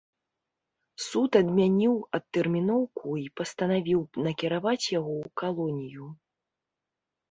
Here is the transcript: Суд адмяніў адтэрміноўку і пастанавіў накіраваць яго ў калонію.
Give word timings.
Суд 1.07 1.31
адмяніў 1.41 1.93
адтэрміноўку 2.19 3.09
і 3.27 3.31
пастанавіў 3.43 3.99
накіраваць 4.25 4.87
яго 4.99 5.11
ў 5.23 5.39
калонію. 5.45 6.05